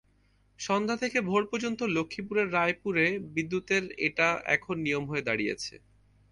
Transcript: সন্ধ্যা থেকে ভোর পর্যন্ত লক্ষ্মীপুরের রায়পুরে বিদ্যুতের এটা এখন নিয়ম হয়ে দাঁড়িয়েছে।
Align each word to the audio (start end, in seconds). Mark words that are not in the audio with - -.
সন্ধ্যা 0.59 0.95
থেকে 0.97 1.17
ভোর 1.21 1.43
পর্যন্ত 1.47 1.79
লক্ষ্মীপুরের 1.95 2.47
রায়পুরে 2.53 3.05
বিদ্যুতের 3.35 3.83
এটা 4.07 4.27
এখন 4.55 4.75
নিয়ম 4.79 5.03
হয়ে 5.07 5.27
দাঁড়িয়েছে। 5.27 5.73